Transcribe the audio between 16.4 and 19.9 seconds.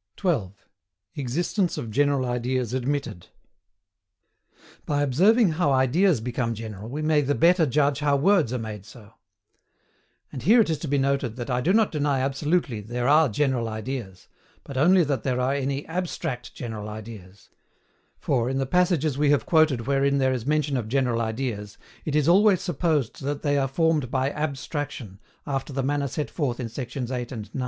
GENERAL IDEAS; for, in the passages we have quoted